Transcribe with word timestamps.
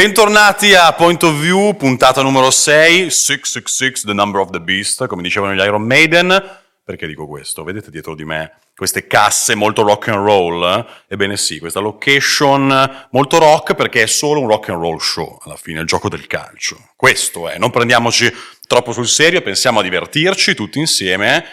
Bentornati 0.00 0.72
a 0.72 0.94
Point 0.94 1.22
of 1.24 1.38
View, 1.38 1.76
puntata 1.76 2.22
numero 2.22 2.50
6, 2.50 3.10
666, 3.10 4.04
The 4.06 4.14
Number 4.14 4.40
of 4.40 4.48
the 4.48 4.58
Beast, 4.58 5.06
come 5.06 5.20
dicevano 5.20 5.52
gli 5.52 5.58
Iron 5.58 5.82
Maiden. 5.82 6.58
Perché 6.82 7.06
dico 7.06 7.26
questo? 7.26 7.64
Vedete 7.64 7.90
dietro 7.90 8.14
di 8.14 8.24
me 8.24 8.60
queste 8.74 9.06
casse 9.06 9.54
molto 9.54 9.82
rock 9.82 10.08
and 10.08 10.24
roll? 10.24 10.86
Ebbene 11.06 11.36
sì, 11.36 11.58
questa 11.58 11.80
location 11.80 13.08
molto 13.10 13.36
rock 13.36 13.74
perché 13.74 14.04
è 14.04 14.06
solo 14.06 14.40
un 14.40 14.48
rock 14.48 14.70
and 14.70 14.80
roll 14.80 14.96
show, 14.96 15.38
alla 15.42 15.56
fine, 15.56 15.80
il 15.80 15.86
gioco 15.86 16.08
del 16.08 16.26
calcio. 16.26 16.92
Questo 16.96 17.50
è, 17.50 17.58
non 17.58 17.70
prendiamoci 17.70 18.32
troppo 18.66 18.92
sul 18.92 19.06
serio, 19.06 19.42
pensiamo 19.42 19.80
a 19.80 19.82
divertirci 19.82 20.54
tutti 20.54 20.78
insieme. 20.78 21.44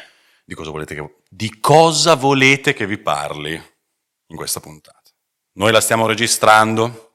Di 0.46 0.56
cosa 0.56 0.72
volete 0.72 0.96
che, 0.96 1.16
di 1.28 1.60
cosa 1.60 2.16
volete 2.16 2.74
che 2.74 2.88
vi 2.88 2.98
parli 2.98 3.62
in 4.28 4.38
questa 4.38 4.62
puntata? 4.62 5.02
Noi 5.56 5.74
la 5.74 5.82
stiamo 5.82 6.08
registrando 6.08 7.07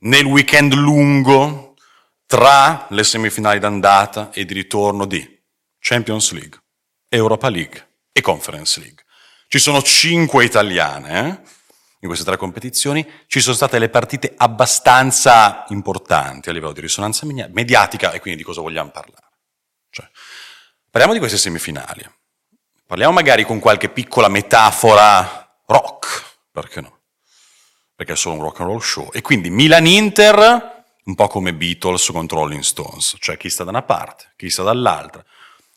nel 0.00 0.24
weekend 0.24 0.74
lungo 0.74 1.74
tra 2.26 2.86
le 2.90 3.02
semifinali 3.02 3.58
d'andata 3.58 4.30
e 4.32 4.44
di 4.44 4.54
ritorno 4.54 5.04
di 5.04 5.42
Champions 5.78 6.30
League, 6.32 6.60
Europa 7.08 7.48
League 7.48 7.88
e 8.12 8.20
Conference 8.20 8.78
League. 8.80 9.04
Ci 9.48 9.58
sono 9.58 9.82
cinque 9.82 10.44
italiane 10.44 11.18
eh? 11.18 11.48
in 12.00 12.08
queste 12.08 12.24
tre 12.24 12.36
competizioni, 12.36 13.04
ci 13.26 13.40
sono 13.40 13.56
state 13.56 13.78
le 13.78 13.88
partite 13.88 14.32
abbastanza 14.36 15.64
importanti 15.68 16.48
a 16.48 16.52
livello 16.52 16.72
di 16.72 16.80
risonanza 16.80 17.26
mediatica 17.26 18.12
e 18.12 18.20
quindi 18.20 18.38
di 18.38 18.46
cosa 18.46 18.60
vogliamo 18.60 18.90
parlare. 18.90 19.28
Cioè, 19.90 20.08
parliamo 20.88 21.12
di 21.12 21.18
queste 21.18 21.36
semifinali, 21.36 22.08
parliamo 22.86 23.12
magari 23.12 23.44
con 23.44 23.58
qualche 23.58 23.88
piccola 23.88 24.28
metafora 24.28 25.60
rock, 25.66 26.38
perché 26.52 26.80
no? 26.80 26.99
Perché 28.00 28.14
è 28.14 28.16
solo 28.16 28.36
un 28.36 28.40
rock 28.44 28.60
and 28.60 28.70
roll 28.70 28.80
show. 28.80 29.10
E 29.12 29.20
quindi 29.20 29.50
Milan-Inter, 29.50 30.84
un 31.04 31.14
po' 31.14 31.26
come 31.26 31.52
Beatles 31.52 32.08
contro 32.10 32.38
Rolling 32.38 32.62
Stones, 32.62 33.16
cioè 33.18 33.36
chi 33.36 33.50
sta 33.50 33.62
da 33.62 33.68
una 33.68 33.82
parte, 33.82 34.32
chi 34.36 34.48
sta 34.48 34.62
dall'altra. 34.62 35.22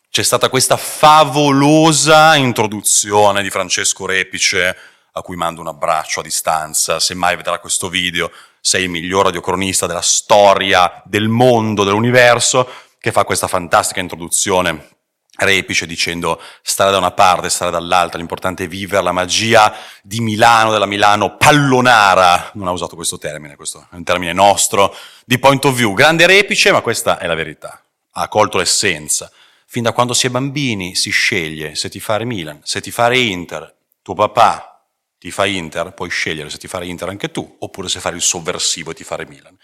C'è 0.09 0.23
stata 0.23 0.47
questa 0.47 0.77
favolosa 0.77 2.37
introduzione 2.37 3.41
di 3.41 3.49
Francesco 3.49 4.05
Repice, 4.05 4.73
a 5.11 5.21
cui 5.21 5.35
mando 5.35 5.59
un 5.59 5.67
abbraccio 5.67 6.21
a 6.21 6.23
distanza, 6.23 7.01
se 7.01 7.13
mai 7.13 7.35
vedrà 7.35 7.59
questo 7.59 7.89
video, 7.89 8.31
sei 8.61 8.83
il 8.83 8.89
miglior 8.89 9.25
radiocronista 9.25 9.85
della 9.85 9.99
storia, 9.99 11.01
del 11.03 11.27
mondo, 11.27 11.83
dell'universo, 11.83 12.69
che 12.99 13.11
fa 13.11 13.25
questa 13.25 13.49
fantastica 13.49 13.99
introduzione 13.99 14.91
repice 15.35 15.85
dicendo 15.85 16.39
stare 16.61 16.91
da 16.91 16.97
una 16.97 17.11
parte, 17.11 17.49
stare 17.49 17.71
dall'altra, 17.71 18.17
l'importante 18.17 18.65
è 18.65 18.67
vivere 18.67 19.03
la 19.03 19.11
magia 19.11 19.75
di 20.01 20.19
Milano, 20.21 20.71
della 20.71 20.85
Milano 20.85 21.37
pallonara, 21.37 22.51
non 22.53 22.67
ha 22.67 22.71
usato 22.71 22.95
questo 22.95 23.17
termine, 23.17 23.55
questo 23.55 23.87
è 23.91 23.95
un 23.95 24.03
termine 24.03 24.33
nostro, 24.33 24.95
di 25.25 25.39
point 25.39 25.63
of 25.65 25.75
view, 25.75 25.93
grande 25.93 26.27
repice, 26.27 26.71
ma 26.71 26.81
questa 26.81 27.17
è 27.17 27.25
la 27.25 27.35
verità, 27.35 27.81
ha 28.11 28.27
colto 28.27 28.57
l'essenza. 28.57 29.31
Fin 29.65 29.83
da 29.83 29.91
quando 29.91 30.13
si 30.13 30.27
è 30.27 30.29
bambini 30.29 30.93
si 30.93 31.09
sceglie 31.09 31.73
se 31.73 31.89
ti 31.89 31.99
fare 31.99 32.25
Milan, 32.25 32.59
se 32.63 32.79
ti 32.79 32.91
fare 32.91 33.17
Inter, 33.17 33.73
tuo 34.03 34.13
papà 34.13 34.73
ti 35.17 35.31
fa 35.31 35.45
Inter, 35.45 35.93
puoi 35.93 36.09
scegliere 36.09 36.49
se 36.49 36.57
ti 36.57 36.67
fare 36.67 36.85
Inter 36.85 37.09
anche 37.09 37.31
tu, 37.31 37.55
oppure 37.59 37.87
se 37.89 37.99
fare 37.99 38.15
il 38.15 38.21
sovversivo 38.21 38.91
e 38.91 38.93
ti 38.93 39.03
fare 39.03 39.25
Milan. 39.25 39.57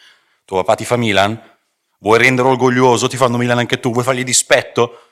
Tuo 0.46 0.58
papà 0.64 0.76
ti 0.76 0.86
fa 0.86 0.96
Milan, 0.96 1.40
vuoi 2.00 2.18
rendere 2.18 2.48
orgoglioso, 2.48 3.08
ti 3.08 3.18
fanno 3.18 3.38
Milan 3.38 3.60
anche 3.60 3.80
tu, 3.80 3.92
vuoi 3.92 4.04
fargli 4.04 4.24
dispetto, 4.24 5.09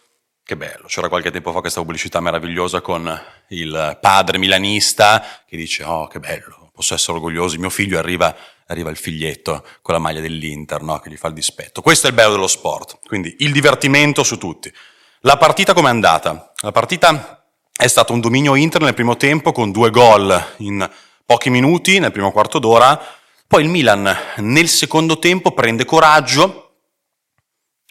che 0.47 0.55
bello, 0.55 0.87
c'era 0.87 1.09
qualche 1.09 1.29
tempo 1.29 1.51
fa 1.51 1.59
questa 1.59 1.81
pubblicità 1.81 2.21
meravigliosa 2.21 2.79
con 2.79 3.21
il 3.49 3.97
padre 3.99 4.37
milanista 4.37 5.41
che 5.45 5.57
dice 5.57 5.83
oh 5.83 6.07
che 6.07 6.21
bello, 6.21 6.71
posso 6.73 6.93
essere 6.93 7.17
orgoglioso, 7.17 7.59
mio 7.59 7.69
figlio 7.69 7.99
arriva, 7.99 8.33
arriva 8.67 8.89
il 8.89 8.95
figlietto 8.95 9.61
con 9.81 9.93
la 9.93 9.99
maglia 9.99 10.21
dell'Inter, 10.21 10.81
no? 10.83 10.99
che 10.99 11.09
gli 11.09 11.17
fa 11.17 11.27
il 11.27 11.33
dispetto. 11.33 11.81
Questo 11.81 12.07
è 12.07 12.11
il 12.11 12.15
bello 12.15 12.31
dello 12.31 12.47
sport, 12.47 12.99
quindi 13.05 13.35
il 13.39 13.51
divertimento 13.51 14.23
su 14.23 14.37
tutti. 14.37 14.73
La 15.21 15.35
partita 15.35 15.73
com'è 15.73 15.89
andata? 15.89 16.53
La 16.61 16.71
partita 16.71 17.45
è 17.75 17.87
stato 17.87 18.13
un 18.13 18.21
dominio 18.21 18.55
Inter 18.55 18.79
nel 18.79 18.93
primo 18.93 19.17
tempo 19.17 19.51
con 19.51 19.73
due 19.73 19.89
gol 19.89 20.53
in 20.59 20.89
pochi 21.25 21.49
minuti, 21.49 21.99
nel 21.99 22.13
primo 22.13 22.31
quarto 22.31 22.57
d'ora, 22.57 22.97
poi 23.45 23.63
il 23.63 23.69
Milan 23.69 24.17
nel 24.37 24.69
secondo 24.69 25.19
tempo 25.19 25.51
prende 25.51 25.83
coraggio, 25.83 26.77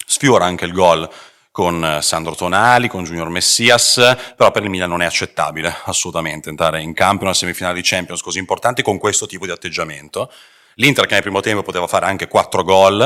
sfiora 0.07 0.47
anche 0.47 0.65
il 0.65 0.73
gol 0.73 1.07
con 1.57 2.01
Sandro 2.03 2.35
Tonali, 2.35 2.87
con 2.87 3.05
Junior 3.05 3.31
Messias, 3.31 3.95
però 4.37 4.51
per 4.51 4.63
il 4.63 4.69
Milan 4.69 4.91
non 4.91 5.01
è 5.01 5.07
accettabile 5.07 5.75
assolutamente 5.85 6.51
entrare 6.51 6.83
in 6.83 6.93
campo 6.93 7.23
in 7.23 7.29
una 7.29 7.33
semifinale 7.33 7.77
di 7.77 7.81
Champions 7.83 8.21
così 8.21 8.39
importante 8.39 8.83
con 8.83 8.99
questo 8.99 9.25
tipo 9.25 9.47
di 9.47 9.53
atteggiamento. 9.53 10.31
L'Inter 10.75 11.07
che 11.07 11.15
nel 11.15 11.23
primo 11.23 11.41
tempo 11.41 11.63
poteva 11.63 11.87
fare 11.87 12.05
anche 12.05 12.29
quattro 12.29 12.63
gol, 12.63 13.01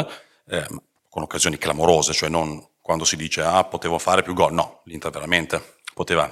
eh, 0.48 0.66
con 1.08 1.22
occasioni 1.22 1.58
clamorose, 1.58 2.12
cioè 2.12 2.28
non 2.28 2.60
quando 2.82 3.04
si 3.04 3.14
dice 3.14 3.42
ah 3.42 3.62
potevo 3.62 4.00
fare 4.00 4.24
più 4.24 4.34
gol, 4.34 4.52
no, 4.52 4.80
l'Inter 4.86 5.12
veramente 5.12 5.76
poteva 5.94 6.28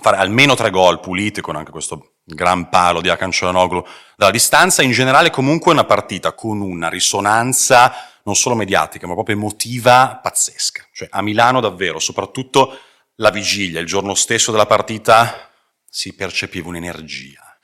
fare 0.00 0.16
almeno 0.16 0.54
tre 0.54 0.70
gol 0.70 1.00
puliti 1.00 1.42
con 1.42 1.54
anche 1.54 1.70
questo 1.70 2.14
gran 2.24 2.70
palo 2.70 3.02
di 3.02 3.10
Akan 3.10 3.30
Cianoglu 3.30 3.84
dalla 4.16 4.30
distanza, 4.30 4.80
in 4.80 4.92
generale 4.92 5.28
comunque 5.28 5.72
una 5.72 5.84
partita 5.84 6.32
con 6.32 6.62
una 6.62 6.88
risonanza 6.88 7.92
non 8.26 8.34
solo 8.34 8.54
mediatica, 8.56 9.06
ma 9.06 9.14
proprio 9.14 9.36
emotiva 9.36 10.18
pazzesca. 10.22 10.86
Cioè 10.92 11.08
a 11.10 11.22
Milano 11.22 11.60
davvero, 11.60 11.98
soprattutto 11.98 12.78
la 13.16 13.30
vigilia, 13.30 13.80
il 13.80 13.86
giorno 13.86 14.14
stesso 14.14 14.50
della 14.50 14.66
partita, 14.66 15.50
si 15.88 16.12
percepiva 16.12 16.68
un'energia, 16.68 17.56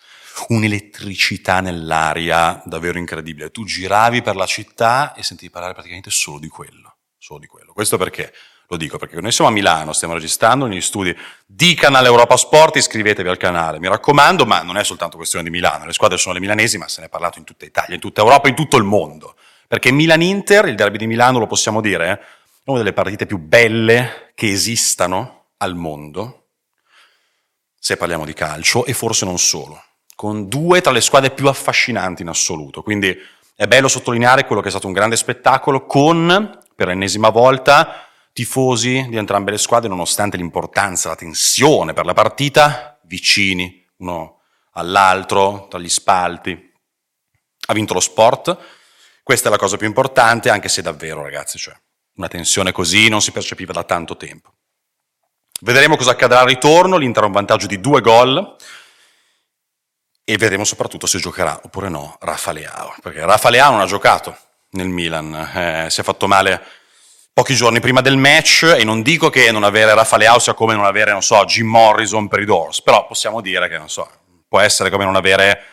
un'elettricità 0.48 1.60
nell'aria 1.60 2.62
davvero 2.64 2.98
incredibile. 2.98 3.50
Tu 3.50 3.64
giravi 3.64 4.22
per 4.22 4.36
la 4.36 4.46
città 4.46 5.14
e 5.14 5.22
sentivi 5.22 5.50
parlare 5.50 5.74
praticamente 5.74 6.10
solo 6.10 6.38
di 6.38 6.48
quello, 6.48 6.96
solo 7.18 7.40
di 7.40 7.46
quello. 7.46 7.72
Questo 7.72 7.98
perché? 7.98 8.32
Lo 8.68 8.76
dico 8.78 8.96
perché 8.96 9.20
noi 9.20 9.32
siamo 9.32 9.50
a 9.50 9.52
Milano, 9.52 9.92
stiamo 9.92 10.14
registrando 10.14 10.66
negli 10.66 10.80
studi 10.80 11.14
di 11.44 11.74
Canale 11.74 12.06
Europa 12.06 12.36
Sport, 12.36 12.76
iscrivetevi 12.76 13.28
al 13.28 13.36
canale, 13.36 13.80
mi 13.80 13.88
raccomando, 13.88 14.46
ma 14.46 14.62
non 14.62 14.78
è 14.78 14.84
soltanto 14.84 15.16
questione 15.16 15.44
di 15.44 15.50
Milano, 15.50 15.84
le 15.84 15.92
squadre 15.92 16.16
sono 16.16 16.32
le 16.32 16.40
milanesi, 16.40 16.78
ma 16.78 16.88
se 16.88 17.00
ne 17.00 17.08
è 17.08 17.10
parlato 17.10 17.38
in 17.38 17.44
tutta 17.44 17.66
Italia, 17.66 17.94
in 17.94 18.00
tutta 18.00 18.22
Europa, 18.22 18.48
in 18.48 18.54
tutto 18.54 18.76
il 18.78 18.84
mondo. 18.84 19.34
Perché 19.72 19.90
Milan-Inter, 19.90 20.66
il 20.66 20.74
derby 20.74 20.98
di 20.98 21.06
Milano, 21.06 21.38
lo 21.38 21.46
possiamo 21.46 21.80
dire, 21.80 22.06
è 22.06 22.20
una 22.64 22.76
delle 22.76 22.92
partite 22.92 23.24
più 23.24 23.38
belle 23.38 24.30
che 24.34 24.50
esistano 24.50 25.52
al 25.56 25.76
mondo, 25.76 26.48
se 27.78 27.96
parliamo 27.96 28.26
di 28.26 28.34
calcio, 28.34 28.84
e 28.84 28.92
forse 28.92 29.24
non 29.24 29.38
solo, 29.38 29.82
con 30.14 30.46
due 30.46 30.82
tra 30.82 30.92
le 30.92 31.00
squadre 31.00 31.30
più 31.30 31.48
affascinanti 31.48 32.20
in 32.20 32.28
assoluto. 32.28 32.82
Quindi 32.82 33.16
è 33.54 33.66
bello 33.66 33.88
sottolineare 33.88 34.44
quello 34.44 34.60
che 34.60 34.68
è 34.68 34.70
stato 34.70 34.88
un 34.88 34.92
grande 34.92 35.16
spettacolo 35.16 35.86
con, 35.86 36.58
per 36.76 36.88
l'ennesima 36.88 37.30
volta, 37.30 38.06
tifosi 38.34 39.06
di 39.08 39.16
entrambe 39.16 39.52
le 39.52 39.58
squadre, 39.58 39.88
nonostante 39.88 40.36
l'importanza, 40.36 41.08
la 41.08 41.16
tensione 41.16 41.94
per 41.94 42.04
la 42.04 42.12
partita, 42.12 43.00
vicini 43.04 43.82
uno 44.00 44.42
all'altro, 44.72 45.66
tra 45.70 45.78
gli 45.78 45.88
spalti. 45.88 46.72
Ha 47.68 47.72
vinto 47.72 47.94
lo 47.94 48.00
sport 48.00 48.80
questa 49.22 49.48
è 49.48 49.50
la 49.50 49.58
cosa 49.58 49.76
più 49.76 49.86
importante, 49.86 50.50
anche 50.50 50.68
se 50.68 50.82
davvero, 50.82 51.22
ragazzi, 51.22 51.58
cioè, 51.58 51.74
una 52.16 52.28
tensione 52.28 52.72
così 52.72 53.08
non 53.08 53.22
si 53.22 53.30
percepiva 53.30 53.72
da 53.72 53.84
tanto 53.84 54.16
tempo. 54.16 54.52
Vedremo 55.60 55.96
cosa 55.96 56.10
accadrà 56.10 56.40
al 56.40 56.46
ritorno, 56.46 56.96
l'Inter 56.96 57.22
ha 57.22 57.26
un 57.26 57.32
vantaggio 57.32 57.68
di 57.68 57.80
due 57.80 58.00
gol 58.00 58.56
e 60.24 60.36
vedremo 60.36 60.64
soprattutto 60.64 61.06
se 61.06 61.18
giocherà 61.18 61.60
oppure 61.62 61.88
no 61.88 62.16
Rafa 62.20 62.50
Leao, 62.50 62.94
perché 63.00 63.24
Rafa 63.24 63.48
Leao 63.48 63.70
non 63.70 63.80
ha 63.80 63.86
giocato 63.86 64.36
nel 64.70 64.88
Milan, 64.88 65.34
eh, 65.54 65.86
si 65.88 66.00
è 66.00 66.04
fatto 66.04 66.26
male 66.26 66.60
pochi 67.32 67.54
giorni 67.54 67.78
prima 67.78 68.00
del 68.00 68.16
match 68.16 68.74
e 68.76 68.84
non 68.84 69.02
dico 69.02 69.30
che 69.30 69.52
non 69.52 69.62
avere 69.62 69.94
Rafa 69.94 70.16
Leao 70.16 70.40
sia 70.40 70.54
come 70.54 70.74
non 70.74 70.84
avere, 70.84 71.12
non 71.12 71.22
so, 71.22 71.44
Jim 71.44 71.68
Morrison 71.68 72.26
per 72.26 72.40
i 72.40 72.44
Doors, 72.44 72.82
però 72.82 73.06
possiamo 73.06 73.40
dire 73.40 73.68
che, 73.68 73.78
non 73.78 73.88
so, 73.88 74.10
può 74.48 74.58
essere 74.58 74.90
come 74.90 75.04
non 75.04 75.14
avere 75.14 75.71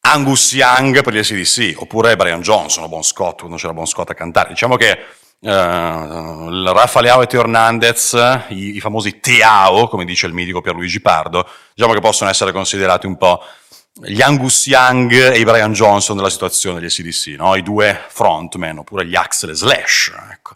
Angus 0.00 0.52
Young 0.52 1.02
per 1.02 1.12
gli 1.12 1.22
SDC, 1.22 1.80
oppure 1.80 2.16
Brian 2.16 2.40
Johnson 2.40 2.84
o 2.84 2.88
Bon 2.88 3.02
Scott, 3.02 3.40
quando 3.40 3.56
c'era 3.56 3.72
Bon 3.72 3.86
Scott 3.86 4.10
a 4.10 4.14
cantare. 4.14 4.50
Diciamo 4.50 4.76
che 4.76 4.98
uh, 5.40 5.48
Rafa 6.72 7.00
Leao 7.00 7.22
e 7.22 7.26
Teo 7.26 7.40
Hernandez, 7.40 8.44
i, 8.48 8.76
i, 8.76 8.80
famosi 8.80 9.20
Teao, 9.20 9.88
come 9.88 10.04
dice 10.04 10.26
il 10.26 10.32
mitico 10.32 10.60
Pierluigi 10.60 11.00
Pardo, 11.00 11.46
diciamo 11.74 11.92
che 11.92 12.00
possono 12.00 12.30
essere 12.30 12.52
considerati 12.52 13.06
un 13.06 13.16
po' 13.16 13.42
gli 14.00 14.22
Angus 14.22 14.66
Young 14.66 15.12
e 15.12 15.38
i 15.38 15.44
Brian 15.44 15.72
Johnson 15.72 16.16
della 16.16 16.30
situazione 16.30 16.78
degli 16.78 16.88
SDC, 16.88 17.34
no? 17.36 17.56
i 17.56 17.62
due 17.62 18.04
frontman, 18.08 18.78
oppure 18.78 19.06
gli 19.06 19.16
Axel 19.16 19.54
Slash. 19.54 20.12
Ecco. 20.32 20.54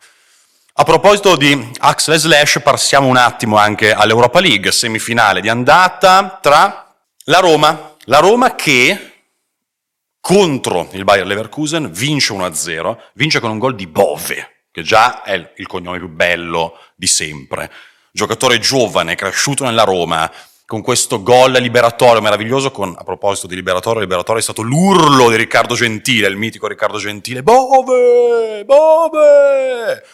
A 0.74 0.84
proposito 0.84 1.36
di 1.36 1.70
Axel 1.80 2.16
Slash, 2.16 2.60
passiamo 2.62 3.08
un 3.08 3.16
attimo 3.16 3.58
anche 3.58 3.92
all'Europa 3.92 4.40
League, 4.40 4.70
semifinale 4.72 5.40
di 5.40 5.48
andata 5.48 6.38
tra 6.40 6.94
la 7.24 7.38
Roma, 7.40 7.94
la 8.04 8.18
Roma 8.20 8.54
che 8.54 9.11
contro 10.22 10.88
il 10.92 11.02
Bayer 11.02 11.26
Leverkusen, 11.26 11.90
vince 11.90 12.32
1-0, 12.32 12.96
vince 13.14 13.40
con 13.40 13.50
un 13.50 13.58
gol 13.58 13.74
di 13.74 13.88
Bove, 13.88 14.66
che 14.70 14.82
già 14.82 15.22
è 15.22 15.52
il 15.56 15.66
cognome 15.66 15.98
più 15.98 16.08
bello 16.08 16.78
di 16.94 17.08
sempre. 17.08 17.70
Giocatore 18.12 18.60
giovane, 18.60 19.16
cresciuto 19.16 19.64
nella 19.64 19.82
Roma, 19.82 20.30
con 20.64 20.80
questo 20.80 21.22
gol 21.22 21.52
liberatorio 21.52 22.22
meraviglioso, 22.22 22.70
con, 22.70 22.94
a 22.96 23.02
proposito 23.02 23.48
di 23.48 23.56
liberatorio, 23.56 24.00
liberatorio 24.00 24.40
è 24.40 24.44
stato 24.44 24.62
l'urlo 24.62 25.28
di 25.28 25.36
Riccardo 25.36 25.74
Gentile, 25.74 26.28
il 26.28 26.36
mitico 26.36 26.68
Riccardo 26.68 26.98
Gentile, 26.98 27.42
Bove, 27.42 28.64
Bove! 28.64 30.04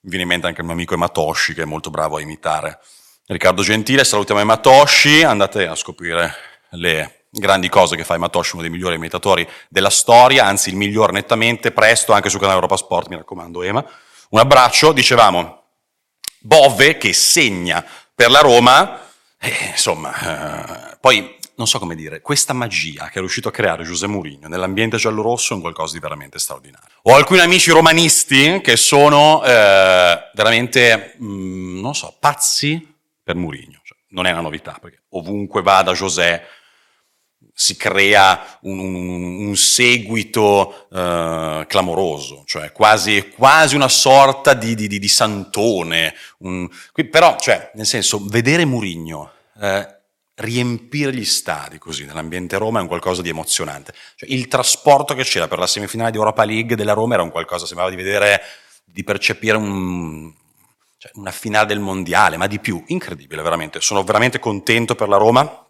Mi 0.00 0.10
viene 0.10 0.24
in 0.24 0.28
mente 0.28 0.48
anche 0.48 0.60
il 0.60 0.66
mio 0.66 0.74
amico 0.74 0.94
Ematoshi, 0.94 1.54
che 1.54 1.62
è 1.62 1.66
molto 1.66 1.90
bravo 1.90 2.16
a 2.16 2.20
imitare 2.20 2.80
Riccardo 3.26 3.62
Gentile, 3.62 4.04
salutiamo 4.04 4.40
Ematoshi, 4.40 5.22
andate 5.22 5.66
a 5.66 5.74
scoprire 5.76 6.34
le 6.72 7.23
grandi 7.38 7.68
cose 7.68 7.96
che 7.96 8.04
fa 8.04 8.14
Ematoshi, 8.14 8.52
uno 8.54 8.62
dei 8.62 8.70
migliori 8.70 8.94
imitatori 8.94 9.46
della 9.68 9.90
storia, 9.90 10.46
anzi 10.46 10.70
il 10.70 10.76
miglior 10.76 11.12
nettamente, 11.12 11.72
presto 11.72 12.12
anche 12.12 12.28
sul 12.28 12.38
canale 12.38 12.56
Europa 12.56 12.76
Sport, 12.76 13.08
mi 13.08 13.16
raccomando 13.16 13.62
Ema. 13.62 13.84
Un 14.30 14.38
abbraccio, 14.38 14.92
dicevamo, 14.92 15.62
Bove 16.40 16.96
che 16.98 17.12
segna 17.12 17.84
per 18.14 18.30
la 18.30 18.40
Roma, 18.40 19.00
eh, 19.38 19.70
insomma, 19.70 20.92
eh, 20.92 20.96
poi 21.00 21.36
non 21.56 21.66
so 21.66 21.78
come 21.78 21.94
dire, 21.94 22.20
questa 22.20 22.52
magia 22.52 23.08
che 23.08 23.14
è 23.14 23.18
riuscito 23.18 23.48
a 23.48 23.52
creare 23.52 23.84
Giuseppe 23.84 24.12
Mourinho 24.12 24.48
nell'ambiente 24.48 24.96
giallorosso 24.96 25.52
è 25.52 25.56
un 25.56 25.62
qualcosa 25.62 25.94
di 25.94 26.00
veramente 26.00 26.38
straordinario. 26.38 26.88
Ho 27.02 27.14
alcuni 27.14 27.40
amici 27.40 27.70
romanisti 27.70 28.60
che 28.60 28.76
sono 28.76 29.42
eh, 29.44 30.30
veramente, 30.34 31.14
mh, 31.18 31.26
mm, 31.26 31.80
non 31.80 31.94
so, 31.94 32.16
pazzi 32.18 32.94
per 33.22 33.36
Mourinho. 33.36 33.80
Cioè, 33.84 33.96
non 34.08 34.26
è 34.26 34.32
una 34.32 34.40
novità, 34.40 34.78
perché 34.80 35.02
ovunque 35.10 35.62
vada 35.62 35.92
José 35.92 36.42
si 37.56 37.76
crea 37.76 38.58
un, 38.62 38.80
un, 38.80 39.46
un 39.46 39.56
seguito 39.56 40.86
uh, 40.90 41.64
clamoroso, 41.66 42.42
cioè 42.46 42.72
quasi, 42.72 43.28
quasi 43.28 43.76
una 43.76 43.88
sorta 43.88 44.54
di, 44.54 44.74
di, 44.74 44.88
di 44.88 45.08
santone. 45.08 46.14
Un, 46.38 46.68
però, 47.08 47.36
cioè, 47.38 47.70
nel 47.74 47.86
senso, 47.86 48.24
vedere 48.26 48.64
Murigno 48.64 49.30
eh, 49.60 49.88
riempire 50.34 51.14
gli 51.14 51.24
stadi 51.24 51.78
così 51.78 52.04
nell'ambiente 52.04 52.58
Roma 52.58 52.80
è 52.80 52.82
un 52.82 52.88
qualcosa 52.88 53.22
di 53.22 53.28
emozionante. 53.28 53.94
Cioè, 54.16 54.28
il 54.30 54.48
trasporto 54.48 55.14
che 55.14 55.22
c'era 55.22 55.46
per 55.46 55.60
la 55.60 55.68
semifinale 55.68 56.10
di 56.10 56.16
Europa 56.16 56.44
League 56.44 56.74
della 56.74 56.92
Roma 56.92 57.14
era 57.14 57.22
un 57.22 57.30
qualcosa, 57.30 57.66
sembrava 57.66 57.90
di 57.90 57.96
vedere, 57.96 58.42
di 58.84 59.04
percepire 59.04 59.56
un, 59.56 60.34
cioè, 60.98 61.12
una 61.14 61.30
finale 61.30 61.66
del 61.66 61.78
mondiale, 61.78 62.36
ma 62.36 62.48
di 62.48 62.58
più, 62.58 62.82
incredibile 62.88 63.42
veramente. 63.42 63.80
Sono 63.80 64.02
veramente 64.02 64.40
contento 64.40 64.96
per 64.96 65.08
la 65.08 65.18
Roma 65.18 65.63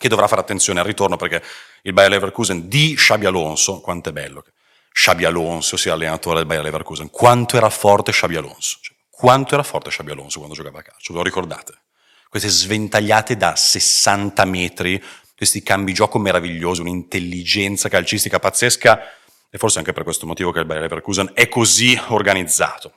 che 0.00 0.08
dovrà 0.08 0.26
fare 0.26 0.40
attenzione 0.40 0.80
al 0.80 0.86
ritorno 0.86 1.16
perché 1.16 1.42
il 1.82 1.92
Bayer 1.92 2.10
Leverkusen 2.10 2.68
di 2.68 2.94
Xabi 2.94 3.26
Alonso, 3.26 3.80
quanto 3.80 4.08
è 4.08 4.12
bello 4.12 4.40
che 4.40 4.52
Xabi 4.90 5.26
Alonso 5.26 5.76
sia 5.76 5.92
allenatore 5.92 6.38
del 6.38 6.46
Bayer 6.46 6.62
Leverkusen, 6.62 7.10
quanto 7.10 7.58
era 7.58 7.68
forte 7.68 8.10
Xabi 8.10 8.36
Alonso, 8.36 8.78
cioè, 8.80 8.96
quanto 9.10 9.52
era 9.52 9.62
forte 9.62 9.90
Xabi 9.90 10.12
Alonso 10.12 10.38
quando 10.38 10.56
giocava 10.56 10.78
a 10.78 10.82
calcio, 10.82 11.12
lo 11.12 11.22
ricordate? 11.22 11.74
Queste 12.30 12.48
sventagliate 12.48 13.36
da 13.36 13.54
60 13.54 14.42
metri, 14.46 15.04
questi 15.36 15.62
cambi 15.62 15.92
gioco 15.92 16.18
meravigliosi, 16.18 16.80
un'intelligenza 16.80 17.90
calcistica 17.90 18.38
pazzesca 18.38 19.02
e 19.50 19.58
forse 19.58 19.80
anche 19.80 19.92
per 19.92 20.04
questo 20.04 20.24
motivo 20.24 20.50
che 20.50 20.60
il 20.60 20.64
Bayer 20.64 20.82
Leverkusen 20.82 21.32
è 21.34 21.46
così 21.50 22.00
organizzato. 22.08 22.94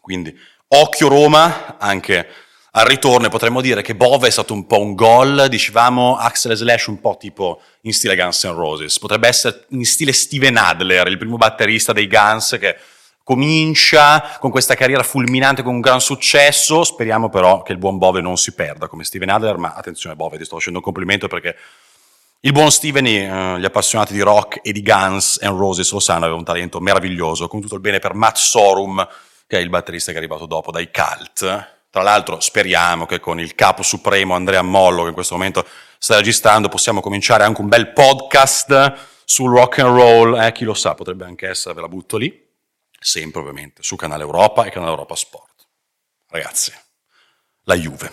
Quindi 0.00 0.32
occhio 0.68 1.08
Roma, 1.08 1.78
anche 1.78 2.28
al 2.78 2.86
ritorno 2.86 3.28
potremmo 3.28 3.60
dire 3.60 3.82
che 3.82 3.96
Bove 3.96 4.28
è 4.28 4.30
stato 4.30 4.52
un 4.52 4.64
po' 4.64 4.80
un 4.80 4.94
gol, 4.94 5.46
dicevamo 5.48 6.16
Axel 6.16 6.54
Slash 6.54 6.86
un 6.86 7.00
po' 7.00 7.16
tipo 7.18 7.60
in 7.82 7.92
stile 7.92 8.14
Guns 8.14 8.44
N' 8.44 8.54
Roses, 8.54 9.00
potrebbe 9.00 9.26
essere 9.26 9.66
in 9.70 9.84
stile 9.84 10.12
Steven 10.12 10.56
Adler, 10.56 11.08
il 11.08 11.18
primo 11.18 11.36
batterista 11.36 11.92
dei 11.92 12.06
Guns 12.06 12.56
che 12.60 12.76
comincia 13.24 14.36
con 14.38 14.52
questa 14.52 14.76
carriera 14.76 15.02
fulminante 15.02 15.64
con 15.64 15.74
un 15.74 15.80
gran 15.80 16.00
successo, 16.00 16.84
speriamo 16.84 17.28
però 17.28 17.62
che 17.62 17.72
il 17.72 17.78
buon 17.78 17.98
Bove 17.98 18.20
non 18.20 18.36
si 18.36 18.52
perda 18.52 18.86
come 18.86 19.02
Steven 19.02 19.28
Adler, 19.28 19.56
ma 19.56 19.74
attenzione 19.74 20.14
Bove, 20.14 20.38
ti 20.38 20.44
sto 20.44 20.54
facendo 20.54 20.78
un 20.78 20.84
complimento 20.84 21.26
perché 21.26 21.56
il 22.42 22.52
buon 22.52 22.70
Steven, 22.70 23.06
eh, 23.06 23.58
gli 23.58 23.64
appassionati 23.64 24.12
di 24.12 24.20
rock 24.20 24.60
e 24.62 24.70
di 24.70 24.82
Guns 24.82 25.40
N' 25.42 25.56
Roses 25.56 25.90
lo 25.90 25.98
sanno, 25.98 26.26
aveva 26.26 26.38
un 26.38 26.44
talento 26.44 26.78
meraviglioso, 26.78 27.48
con 27.48 27.60
tutto 27.60 27.74
il 27.74 27.80
bene 27.80 27.98
per 27.98 28.14
Matt 28.14 28.36
Sorum, 28.36 29.04
che 29.48 29.58
è 29.58 29.60
il 29.60 29.68
batterista 29.68 30.12
che 30.12 30.18
è 30.18 30.20
arrivato 30.20 30.46
dopo 30.46 30.70
dai 30.70 30.88
Cult, 30.92 31.76
tra 31.90 32.02
l'altro 32.02 32.40
speriamo 32.40 33.06
che 33.06 33.18
con 33.18 33.40
il 33.40 33.54
capo 33.54 33.82
supremo 33.82 34.34
Andrea 34.34 34.62
Mollo, 34.62 35.02
che 35.02 35.08
in 35.08 35.14
questo 35.14 35.34
momento 35.34 35.66
sta 35.98 36.16
registrando, 36.16 36.68
possiamo 36.68 37.00
cominciare 37.00 37.44
anche 37.44 37.60
un 37.60 37.68
bel 37.68 37.92
podcast 37.92 39.22
sul 39.24 39.50
rock 39.50 39.78
and 39.78 39.96
roll. 39.96 40.40
Eh, 40.40 40.52
chi 40.52 40.64
lo 40.64 40.74
sa, 40.74 40.94
potrebbe 40.94 41.24
anche 41.24 41.48
essere, 41.48 41.74
ve 41.74 41.80
la 41.80 41.88
butto 41.88 42.16
lì. 42.16 42.46
Sempre 43.00 43.40
ovviamente 43.40 43.82
su 43.82 43.96
Canale 43.96 44.22
Europa 44.22 44.64
e 44.64 44.70
Canale 44.70 44.90
Europa 44.90 45.14
Sport. 45.14 45.66
Ragazzi, 46.28 46.72
la 47.62 47.74
Juve. 47.74 48.12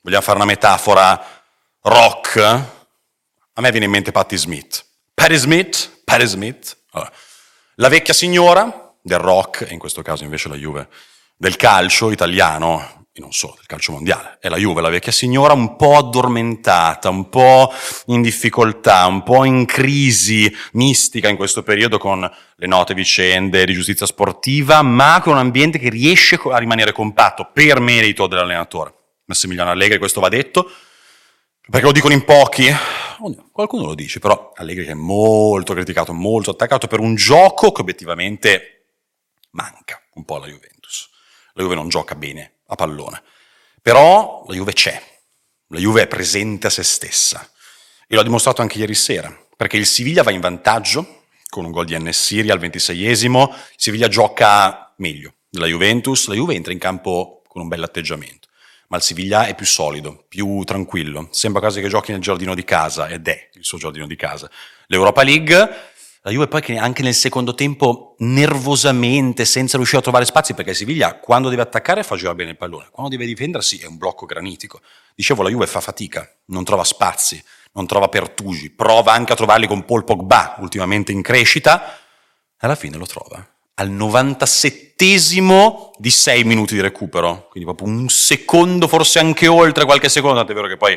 Vogliamo 0.00 0.22
fare 0.22 0.36
una 0.36 0.46
metafora 0.46 1.42
rock? 1.82 2.38
A 2.38 3.60
me 3.60 3.70
viene 3.70 3.86
in 3.86 3.90
mente 3.92 4.10
Patti 4.10 4.36
Smith. 4.36 4.84
Patti 5.12 5.36
Smith, 5.36 6.00
Patti 6.04 6.26
Smith. 6.26 6.78
Allora, 6.92 7.12
la 7.74 7.88
vecchia 7.88 8.14
signora 8.14 8.94
del 9.02 9.18
rock, 9.18 9.66
e 9.68 9.72
in 9.72 9.78
questo 9.78 10.00
caso 10.02 10.24
invece 10.24 10.48
la 10.48 10.56
Juve 10.56 10.88
del 11.42 11.56
calcio 11.56 12.12
italiano, 12.12 13.08
e 13.12 13.20
non 13.20 13.32
solo 13.32 13.54
del 13.56 13.66
calcio 13.66 13.90
mondiale, 13.90 14.38
è 14.40 14.48
la 14.48 14.58
Juve, 14.58 14.80
la 14.80 14.90
vecchia 14.90 15.10
signora 15.10 15.54
un 15.54 15.74
po' 15.74 15.96
addormentata, 15.96 17.08
un 17.08 17.28
po' 17.28 17.68
in 18.06 18.22
difficoltà, 18.22 19.06
un 19.06 19.24
po' 19.24 19.42
in 19.42 19.64
crisi 19.64 20.54
mistica 20.74 21.28
in 21.28 21.34
questo 21.34 21.64
periodo 21.64 21.98
con 21.98 22.20
le 22.20 22.66
note 22.68 22.94
vicende 22.94 23.64
di 23.64 23.72
giustizia 23.72 24.06
sportiva, 24.06 24.82
ma 24.82 25.20
con 25.20 25.32
un 25.32 25.40
ambiente 25.40 25.80
che 25.80 25.90
riesce 25.90 26.38
a 26.48 26.58
rimanere 26.58 26.92
compatto 26.92 27.50
per 27.52 27.80
merito 27.80 28.28
dell'allenatore. 28.28 28.94
Massimiliano 29.24 29.72
Allegri, 29.72 29.98
questo 29.98 30.20
va 30.20 30.28
detto, 30.28 30.70
perché 31.68 31.86
lo 31.86 31.92
dicono 31.92 32.14
in 32.14 32.22
pochi, 32.22 32.72
qualcuno 33.50 33.86
lo 33.86 33.94
dice, 33.96 34.20
però 34.20 34.52
Allegri 34.54 34.86
è 34.86 34.94
molto 34.94 35.74
criticato, 35.74 36.12
molto 36.12 36.52
attaccato 36.52 36.86
per 36.86 37.00
un 37.00 37.16
gioco 37.16 37.72
che 37.72 37.80
obiettivamente 37.80 38.84
manca 39.50 40.00
un 40.14 40.24
po' 40.24 40.36
alla 40.36 40.46
Juventus 40.46 40.81
la 41.54 41.62
Juve 41.62 41.74
non 41.74 41.88
gioca 41.88 42.14
bene 42.14 42.60
a 42.66 42.74
pallone. 42.74 43.22
Però 43.80 44.44
la 44.46 44.54
Juve 44.54 44.72
c'è, 44.72 45.02
la 45.68 45.78
Juve 45.78 46.02
è 46.02 46.06
presente 46.06 46.66
a 46.66 46.70
se 46.70 46.82
stessa. 46.82 47.48
E 48.06 48.14
l'ha 48.14 48.22
dimostrato 48.22 48.62
anche 48.62 48.78
ieri 48.78 48.94
sera, 48.94 49.34
perché 49.56 49.76
il 49.76 49.86
Siviglia 49.86 50.22
va 50.22 50.30
in 50.30 50.40
vantaggio 50.40 51.24
con 51.52 51.66
un 51.66 51.70
gol 51.70 51.84
di 51.84 51.98
Nessiri 51.98 52.50
al 52.50 52.58
26esimo, 52.58 53.50
il 53.50 53.74
Siviglia 53.76 54.08
gioca 54.08 54.94
meglio 54.96 55.34
della 55.50 55.66
Juventus, 55.66 56.28
la 56.28 56.34
Juve 56.34 56.54
entra 56.54 56.72
in 56.72 56.78
campo 56.78 57.42
con 57.46 57.60
un 57.60 57.68
bel 57.68 57.82
atteggiamento, 57.82 58.48
ma 58.88 58.96
il 58.96 59.02
Siviglia 59.02 59.44
è 59.44 59.54
più 59.54 59.66
solido, 59.66 60.24
più 60.28 60.62
tranquillo, 60.64 61.28
sembra 61.30 61.60
quasi 61.60 61.82
che 61.82 61.88
giochi 61.88 62.12
nel 62.12 62.22
giardino 62.22 62.54
di 62.54 62.64
casa 62.64 63.08
ed 63.08 63.28
è 63.28 63.50
il 63.52 63.64
suo 63.64 63.76
giardino 63.76 64.06
di 64.06 64.16
casa. 64.16 64.50
L'Europa 64.86 65.22
League 65.22 65.91
la 66.24 66.30
Juve 66.30 66.46
poi 66.46 66.60
che 66.60 66.76
anche 66.76 67.02
nel 67.02 67.14
secondo 67.14 67.52
tempo 67.54 68.14
nervosamente, 68.18 69.44
senza 69.44 69.76
riuscire 69.76 69.98
a 69.98 70.02
trovare 70.02 70.24
spazi, 70.24 70.54
perché 70.54 70.72
Siviglia 70.72 71.18
quando 71.18 71.48
deve 71.48 71.62
attaccare 71.62 72.04
fa 72.04 72.16
girare 72.16 72.36
bene 72.36 72.50
il 72.50 72.56
pallone, 72.56 72.88
quando 72.90 73.10
deve 73.10 73.26
difendersi 73.26 73.78
è 73.78 73.86
un 73.86 73.96
blocco 73.96 74.24
granitico. 74.24 74.80
Dicevo, 75.14 75.42
la 75.42 75.50
Juve 75.50 75.66
fa 75.66 75.80
fatica, 75.80 76.28
non 76.46 76.62
trova 76.62 76.84
spazi, 76.84 77.42
non 77.72 77.86
trova 77.86 78.08
pertugi, 78.08 78.70
prova 78.70 79.12
anche 79.12 79.32
a 79.32 79.36
trovarli 79.36 79.66
con 79.66 79.84
Paul 79.84 80.04
Pogba, 80.04 80.56
ultimamente 80.60 81.10
in 81.10 81.22
crescita, 81.22 81.98
alla 82.58 82.76
fine 82.76 82.96
lo 82.96 83.06
trova. 83.06 83.44
Al 83.74 83.90
97 83.90 84.82
di 85.98 86.10
6 86.10 86.44
minuti 86.44 86.74
di 86.74 86.80
recupero, 86.80 87.48
quindi 87.50 87.68
proprio 87.68 87.88
un 87.88 88.08
secondo, 88.08 88.86
forse 88.86 89.18
anche 89.18 89.48
oltre 89.48 89.84
qualche 89.84 90.08
secondo, 90.08 90.36
tant'è 90.36 90.54
vero 90.54 90.68
che 90.68 90.76
poi 90.76 90.96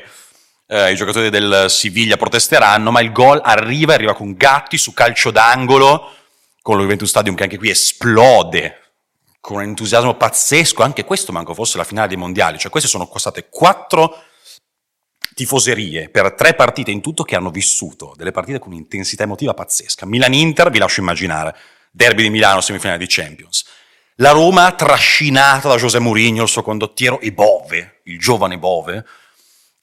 eh, 0.68 0.92
i 0.92 0.96
giocatori 0.96 1.30
del 1.30 1.66
Siviglia 1.70 2.18
protesteranno, 2.18 2.92
ma 2.92 3.02
il 3.02 3.12
gol 3.12 3.40
arriva, 3.44 3.94
arriva 3.94 4.14
con 4.14 4.36
Gatti 4.36 4.78
su 4.78 4.94
calcio 4.94 5.32
d'angolo, 5.32 6.12
con 6.62 6.78
lo 6.78 6.82
Juventus 6.84 7.10
Stadium 7.10 7.36
che 7.36 7.44
anche 7.44 7.58
qui 7.58 7.70
esplode 7.70 8.80
con 9.40 9.58
un 9.58 9.64
entusiasmo 9.64 10.16
pazzesco, 10.16 10.82
anche 10.82 11.04
questo 11.04 11.32
manco 11.32 11.54
fosse 11.54 11.78
la 11.78 11.84
finale 11.84 12.08
dei 12.08 12.18
mondiali, 12.18 12.58
cioè 12.58 12.72
queste 12.72 12.90
sono 12.90 13.08
costate 13.08 13.48
quattro 13.48 14.24
tifoserie 15.36 16.10
per 16.10 16.34
tre 16.34 16.56
partite 16.56 16.90
in 16.90 17.02
tutto 17.02 17.24
che 17.24 17.36
hanno 17.36 17.52
vissuto 17.52 18.14
delle 18.16 18.32
partite 18.32 18.58
con 18.58 18.72
un'intensità 18.72 19.24
emotiva 19.24 19.54
pazzesca. 19.54 20.08
Milan-Inter, 20.08 20.72
vi 20.72 20.80
lascio 20.80 21.02
immaginare, 21.02 21.56
derby 21.92 22.24
di 22.24 22.30
Milano, 22.32 22.62
semifinale 22.62 22.98
di 22.98 23.06
Champions. 23.08 23.66
La 24.16 24.32
Roma 24.32 24.72
trascinata 24.72 25.68
da 25.68 25.76
José 25.76 26.00
Mourinho, 26.00 26.44
il 26.44 26.50
suo 26.50 26.64
condottiero, 26.64 27.20
e 27.20 27.32
Bove, 27.32 28.00
il 28.06 28.18
giovane 28.18 28.58
Bove, 28.58 29.06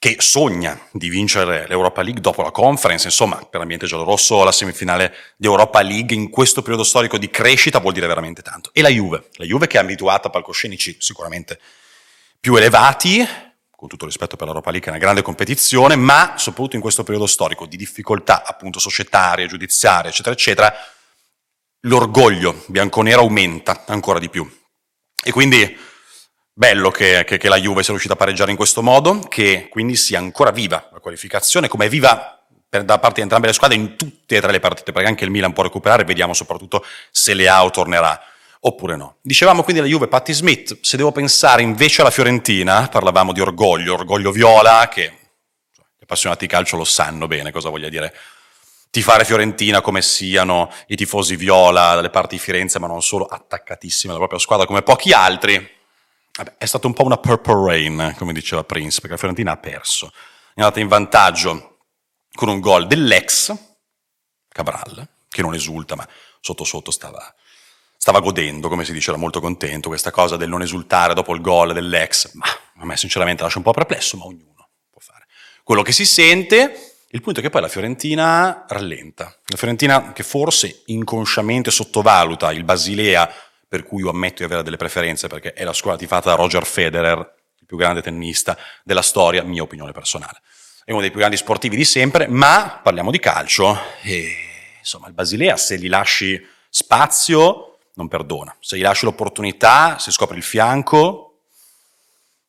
che 0.03 0.17
sogna 0.19 0.77
di 0.91 1.07
vincere 1.07 1.65
l'Europa 1.65 2.01
League 2.01 2.19
dopo 2.19 2.41
la 2.41 2.51
conference, 2.51 3.07
insomma, 3.07 3.37
per 3.37 3.59
l'ambiente 3.61 3.85
giallorosso 3.85 4.43
la 4.43 4.51
semifinale 4.51 5.15
di 5.37 5.45
Europa 5.47 5.81
League 5.81 6.13
in 6.13 6.29
questo 6.29 6.61
periodo 6.61 6.83
storico 6.83 7.17
di 7.17 7.29
crescita 7.29 7.79
vuol 7.79 7.93
dire 7.93 8.05
veramente 8.05 8.41
tanto. 8.41 8.69
E 8.73 8.81
la 8.81 8.89
Juve, 8.89 9.29
la 9.35 9.45
Juve 9.45 9.67
che 9.67 9.77
è 9.77 9.79
abituata 9.79 10.27
a 10.27 10.29
palcoscenici 10.29 10.97
sicuramente 10.99 11.57
più 12.37 12.53
elevati, 12.57 13.25
con 13.71 13.87
tutto 13.87 14.03
rispetto 14.03 14.35
per 14.35 14.47
l'Europa 14.47 14.71
League, 14.71 14.89
è 14.89 14.91
una 14.91 14.99
grande 14.99 15.21
competizione, 15.21 15.95
ma 15.95 16.33
soprattutto 16.35 16.75
in 16.75 16.81
questo 16.81 17.03
periodo 17.03 17.25
storico 17.25 17.65
di 17.65 17.77
difficoltà 17.77 18.43
appunto 18.43 18.79
societarie, 18.79 19.47
giudiziarie, 19.47 20.09
eccetera, 20.09 20.35
eccetera, 20.35 20.73
l'orgoglio 21.83 22.65
bianconero 22.67 23.21
aumenta 23.21 23.85
ancora 23.87 24.19
di 24.19 24.27
più. 24.27 24.45
E 25.23 25.31
quindi 25.31 25.77
Bello 26.55 26.91
che, 26.91 27.23
che, 27.25 27.37
che, 27.37 27.49
la 27.49 27.57
Juve 27.57 27.81
sia 27.81 27.89
riuscita 27.89 28.13
a 28.13 28.15
pareggiare 28.17 28.51
in 28.51 28.57
questo 28.57 28.83
modo, 28.83 29.19
che 29.19 29.69
quindi 29.69 29.95
sia 29.95 30.19
ancora 30.19 30.51
viva 30.51 30.87
la 30.91 30.99
qualificazione, 30.99 31.67
come 31.67 31.85
è 31.85 31.89
viva 31.89 32.45
per, 32.69 32.83
da 32.83 32.99
parte 32.99 33.15
di 33.15 33.21
entrambe 33.21 33.47
le 33.47 33.53
squadre 33.53 33.75
in 33.75 33.95
tutte 33.95 34.35
e 34.35 34.41
tre 34.41 34.51
le 34.51 34.59
partite, 34.59 34.91
perché 34.91 35.07
anche 35.07 35.23
il 35.23 35.31
Milan 35.31 35.51
può 35.51 35.63
recuperare, 35.63 36.03
vediamo 36.03 36.35
soprattutto 36.35 36.85
se 37.09 37.33
Leao 37.33 37.71
tornerà 37.71 38.21
oppure 38.59 38.95
no. 38.95 39.15
Dicevamo 39.21 39.63
quindi 39.63 39.81
la 39.81 39.87
Juve 39.87 40.07
Patti 40.07 40.31
Smith, 40.31 40.77
se 40.81 40.95
devo 40.95 41.11
pensare 41.11 41.63
invece 41.63 42.01
alla 42.01 42.11
Fiorentina, 42.11 42.87
parlavamo 42.87 43.33
di 43.33 43.41
orgoglio, 43.41 43.95
orgoglio 43.95 44.31
viola, 44.31 44.87
che 44.89 45.11
gli 45.71 46.03
appassionati 46.03 46.45
di 46.45 46.51
calcio 46.51 46.77
lo 46.77 46.85
sanno 46.85 47.25
bene 47.25 47.51
cosa 47.51 47.69
voglia 47.69 47.89
dire 47.89 48.13
tifare 48.93 49.25
Fiorentina 49.25 49.81
come 49.81 50.03
siano 50.03 50.71
i 50.85 50.95
tifosi 50.95 51.35
viola 51.35 51.95
dalle 51.95 52.11
parti 52.11 52.35
di 52.35 52.41
Firenze, 52.41 52.77
ma 52.77 52.85
non 52.85 53.01
solo, 53.01 53.25
attaccatissimi 53.25 54.11
alla 54.11 54.19
propria 54.19 54.39
squadra 54.39 54.67
come 54.67 54.83
pochi 54.83 55.11
altri. 55.13 55.67
Vabbè, 56.35 56.55
è 56.57 56.65
stata 56.65 56.87
un 56.87 56.93
po' 56.93 57.03
una 57.03 57.17
purple 57.17 57.67
rain, 57.67 58.15
come 58.17 58.33
diceva 58.33 58.63
Prince, 58.63 58.95
perché 58.95 59.11
la 59.11 59.17
Fiorentina 59.17 59.51
ha 59.51 59.57
perso. 59.57 60.11
È 60.53 60.61
andata 60.61 60.79
in 60.79 60.87
vantaggio 60.87 61.77
con 62.33 62.49
un 62.49 62.59
gol 62.59 62.87
dell'ex 62.87 63.55
Cabral, 64.53 65.07
che 65.29 65.41
non 65.41 65.53
esulta, 65.55 65.95
ma 65.95 66.07
sotto 66.39 66.63
sotto 66.63 66.91
stava, 66.91 67.33
stava 67.97 68.19
godendo, 68.19 68.69
come 68.69 68.85
si 68.85 68.93
dice, 68.93 69.09
era 69.09 69.19
molto 69.19 69.41
contento, 69.41 69.89
questa 69.89 70.11
cosa 70.11 70.37
del 70.37 70.47
non 70.47 70.61
esultare 70.61 71.13
dopo 71.13 71.33
il 71.33 71.41
gol 71.41 71.73
dell'ex, 71.73 72.33
ma 72.33 72.45
a 72.77 72.85
me 72.85 72.95
sinceramente 72.95 73.41
lascia 73.41 73.57
un 73.57 73.63
po' 73.63 73.71
perplesso, 73.71 74.15
ma 74.17 74.25
ognuno 74.25 74.69
può 74.89 75.01
fare 75.01 75.25
quello 75.63 75.81
che 75.81 75.91
si 75.91 76.05
sente. 76.05 76.95
Il 77.09 77.21
punto 77.21 77.39
è 77.39 77.43
che 77.43 77.49
poi 77.49 77.61
la 77.61 77.67
Fiorentina 77.67 78.65
rallenta. 78.67 79.35
La 79.45 79.57
Fiorentina 79.57 80.13
che 80.13 80.23
forse 80.23 80.83
inconsciamente 80.87 81.69
sottovaluta 81.69 82.51
il 82.51 82.63
Basilea, 82.63 83.31
per 83.73 83.85
cui 83.85 84.03
io 84.03 84.11
ammetto 84.11 84.35
di 84.35 84.43
avere 84.43 84.61
delle 84.61 84.77
preferenze, 84.77 85.27
perché 85.27 85.53
è 85.53 85.63
la 85.63 85.73
scuola 85.73 85.97
tifata 85.97 86.29
da 86.29 86.35
Roger 86.35 86.63
Federer, 86.63 87.17
il 87.59 87.65
più 87.65 87.75
grande 87.75 88.03
tennista 88.03 88.55
della 88.83 89.01
storia, 89.01 89.41
mia 89.41 89.63
opinione 89.63 89.91
personale. 89.91 90.41
È 90.85 90.91
uno 90.91 91.01
dei 91.01 91.09
più 91.09 91.17
grandi 91.17 91.37
sportivi 91.37 91.75
di 91.75 91.83
sempre, 91.83 92.27
ma 92.27 92.79
parliamo 92.83 93.09
di 93.09 93.17
calcio. 93.17 93.75
E 94.03 94.31
insomma 94.77 95.07
il 95.07 95.13
Basilea 95.13 95.57
se 95.57 95.79
gli 95.79 95.89
lasci 95.89 96.39
spazio 96.69 97.79
non 97.95 98.07
perdona, 98.07 98.55
se 98.59 98.77
gli 98.77 98.83
lasci 98.83 99.05
l'opportunità, 99.05 99.97
se 99.97 100.11
scopri 100.11 100.37
il 100.37 100.43
fianco, 100.43 101.39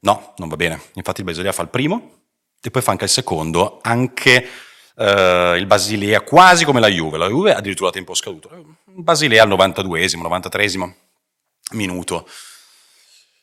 no, 0.01 0.35
non 0.37 0.49
va 0.51 0.57
bene. 0.57 0.79
Infatti 0.93 1.21
il 1.21 1.27
Basilea 1.27 1.53
fa 1.53 1.63
il 1.63 1.71
primo 1.71 2.25
e 2.61 2.71
poi 2.71 2.83
fa 2.83 2.91
anche 2.91 3.05
il 3.05 3.11
secondo, 3.11 3.79
anche 3.81 4.47
eh, 4.95 5.55
il 5.57 5.65
Basilea 5.65 6.21
quasi 6.21 6.67
come 6.67 6.81
la 6.81 6.89
Juve, 6.89 7.17
la 7.17 7.29
Juve 7.29 7.55
addirittura 7.55 7.89
a 7.89 7.93
tempo 7.93 8.13
scaduto, 8.13 8.51
il 8.53 9.03
Basilea 9.03 9.43
al 9.43 9.49
92esimo, 9.49 10.21
93esimo 10.21 11.04
minuto. 11.73 12.29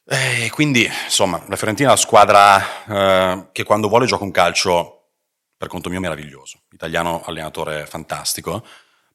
E 0.06 0.46
eh, 0.46 0.50
quindi, 0.50 0.84
insomma, 0.86 1.44
la 1.48 1.56
Fiorentina 1.56 1.90
è 1.90 1.92
una 1.92 2.02
squadra 2.02 2.86
eh, 2.86 3.50
che 3.52 3.64
quando 3.64 3.88
vuole 3.88 4.06
gioca 4.06 4.24
un 4.24 4.32
calcio, 4.32 5.10
per 5.58 5.68
conto 5.68 5.90
mio, 5.90 6.00
meraviglioso. 6.00 6.62
Italiano 6.72 7.22
allenatore 7.24 7.86
fantastico, 7.86 8.66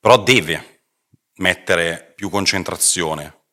però 0.00 0.18
deve 0.22 0.82
mettere 1.36 2.12
più 2.14 2.30
concentrazione 2.30 3.44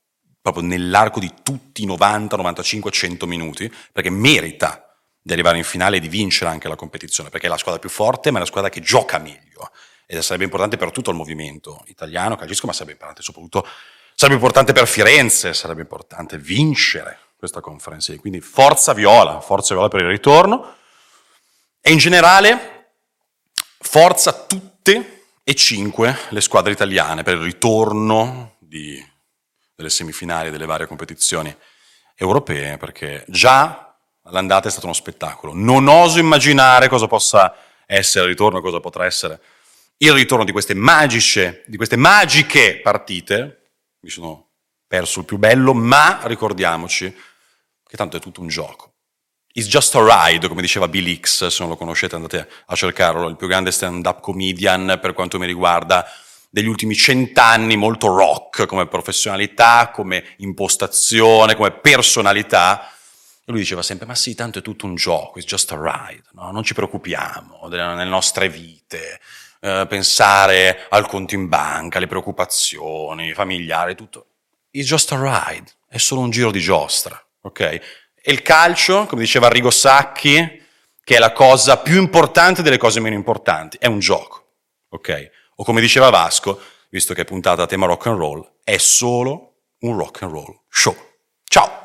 proprio 0.44 0.64
nell'arco 0.64 1.22
di 1.22 1.34
tutti 1.42 1.84
i 1.84 1.86
90, 1.86 2.36
95, 2.36 2.92
100 2.92 3.26
minuti, 3.26 3.74
perché 3.94 4.10
merita 4.10 4.94
di 5.22 5.32
arrivare 5.32 5.58
in 5.58 5.64
finale 5.64 5.98
e 5.98 6.00
di 6.02 6.10
vincere 6.10 6.50
anche 6.50 6.68
la 6.68 6.76
competizione, 6.76 7.30
perché 7.30 7.48
è 7.48 7.50
la 7.50 7.58
squadra 7.58 7.80
più 7.80 7.90
forte, 7.90 8.30
ma 8.30 8.38
è 8.38 8.42
la 8.42 8.48
squadra 8.48 8.70
che 8.70 8.82
gioca 8.82 9.20
meglio. 9.20 9.72
Ed 10.06 10.20
sarebbe 10.20 10.44
importante 10.44 10.76
per 10.76 10.92
tutto 10.92 11.12
il 11.12 11.16
movimento 11.16 11.82
italiano, 11.88 12.36
calcisco, 12.36 12.68
ma 12.68 12.74
sarebbe 12.74 12.92
importante 12.92 13.22
soprattutto, 13.22 13.66
sarebbe 14.24 14.40
importante 14.40 14.72
per 14.72 14.88
Firenze, 14.88 15.54
sarebbe 15.54 15.82
importante 15.82 16.38
vincere 16.38 17.20
questa 17.36 17.60
conference. 17.60 18.18
Quindi 18.20 18.40
forza 18.40 18.94
viola, 18.94 19.42
forza 19.42 19.74
viola 19.74 19.90
per 19.90 20.00
il 20.00 20.08
ritorno 20.08 20.76
e 21.82 21.92
in 21.92 21.98
generale 21.98 22.92
forza 23.80 24.32
tutte 24.32 25.24
e 25.44 25.56
cinque 25.56 26.18
le 26.30 26.40
squadre 26.40 26.72
italiane 26.72 27.24
per 27.24 27.36
il 27.36 27.42
ritorno 27.42 28.56
di, 28.60 29.06
delle 29.76 29.90
semifinali 29.90 30.52
delle 30.52 30.66
varie 30.66 30.88
competizioni 30.88 31.54
europee, 32.16 32.78
perché 32.78 33.26
già 33.28 33.94
l'andata 34.30 34.70
è 34.70 34.72
stato 34.72 34.86
uno 34.86 34.96
spettacolo. 34.96 35.52
Non 35.54 35.90
oso 35.90 36.20
immaginare 36.20 36.88
cosa 36.88 37.08
possa 37.08 37.54
essere 37.86 38.24
il 38.24 38.30
ritorno, 38.30 38.62
cosa 38.62 38.80
potrà 38.80 39.04
essere 39.04 39.42
il 39.98 40.14
ritorno 40.14 40.46
di 40.46 40.54
queste 40.54 40.76
magiche, 40.76 41.64
di 41.66 41.76
queste 41.76 41.98
magiche 41.98 42.80
partite. 42.82 43.58
Mi 44.04 44.10
sono 44.10 44.50
perso 44.86 45.22
il 45.22 45.26
più 45.26 45.38
bello, 45.38 45.74
ma 45.74 46.20
ricordiamoci 46.24 47.16
che 47.86 47.98
tanto 47.98 48.18
è 48.18 48.20
tutto 48.20 48.42
un 48.42 48.48
gioco. 48.48 48.96
It's 49.54 49.70
just 49.70 49.96
a 49.96 50.04
ride, 50.04 50.48
come 50.50 50.62
diceva 50.62 50.90
Bill 50.90 51.20
X, 51.20 51.48
se 51.48 51.58
non 51.60 51.70
lo 51.70 51.78
conoscete 51.78 52.16
andate 52.16 52.50
a 52.66 52.76
cercarlo, 52.76 53.30
il 53.30 53.38
più 53.38 53.48
grande 53.48 53.72
stand-up 53.72 54.20
comedian 54.20 55.00
per 55.02 55.14
quanto 55.14 55.40
mi 55.40 55.46
riguarda 55.46 56.06
degli 56.50 56.68
ultimi 56.68 56.96
cent'anni, 56.96 57.78
molto 57.78 58.14
rock 58.14 58.66
come 58.66 58.88
professionalità, 58.88 59.90
come 59.90 60.36
impostazione, 60.38 61.56
come 61.56 61.72
personalità. 61.72 62.90
E 63.46 63.52
lui 63.52 63.62
diceva 63.62 63.84
sempre, 63.84 64.06
ma 64.06 64.16
sì, 64.16 64.36
tanto 64.36 64.60
è 64.60 64.62
tutto 64.62 64.86
un 64.86 64.96
gioco, 64.96 65.40
it's 65.40 65.48
just 65.48 65.72
a 65.72 65.78
ride, 65.80 66.24
no? 66.34 66.52
non 66.52 66.64
ci 66.64 66.74
preoccupiamo 66.74 67.70
delle 67.70 68.04
nostre 68.04 68.50
vite, 68.50 69.22
eh, 69.64 69.86
pensare 69.88 70.86
al 70.90 71.08
conto 71.08 71.34
in 71.34 71.48
banca, 71.48 71.98
alle 71.98 72.08
preoccupazioni 72.08 73.34
familiari, 73.34 73.96
tutto. 73.96 74.28
It's 74.72 74.88
just 74.88 75.12
a 75.14 75.18
ride, 75.18 75.72
è 75.88 75.98
solo 75.98 76.22
un 76.22 76.30
giro 76.30 76.52
di 76.52 76.60
giostra 76.60 77.24
ok? 77.44 77.60
E 77.60 78.32
il 78.32 78.42
calcio, 78.42 79.06
come 79.06 79.22
diceva 79.22 79.48
Arrigo 79.48 79.70
Sacchi, 79.70 80.62
che 81.04 81.16
è 81.16 81.20
la 81.20 81.34
cosa 81.34 81.78
più 81.78 82.00
importante 82.00 82.62
delle 82.62 82.78
cose 82.78 83.00
meno 83.00 83.16
importanti, 83.16 83.78
è 83.80 83.88
un 83.88 84.00
gioco, 84.00 84.52
ok? 84.90 85.30
O 85.56 85.64
come 85.64 85.82
diceva 85.82 86.10
Vasco, 86.10 86.60
visto 86.90 87.14
che 87.14 87.22
è 87.22 87.26
puntata 87.26 87.64
a 87.64 87.68
tema 87.68 87.86
rock 87.86 88.08
and 88.08 88.18
roll, 88.18 88.52
è 88.64 88.78
solo 88.78 89.56
un 89.80 89.98
rock 89.98 90.24
and 90.24 90.32
roll 90.32 90.62
show. 90.70 90.96
Ciao! 91.44 91.83